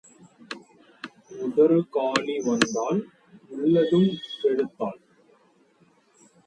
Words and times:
உதறு 1.41 1.77
காலி 1.89 2.35
வந்தாள், 2.39 2.99
உள்ளதும் 3.49 4.09
கெடுத்தாள். 4.41 4.99